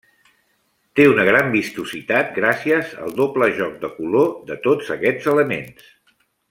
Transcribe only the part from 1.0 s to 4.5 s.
una gran vistositat gràcies al doble joc de color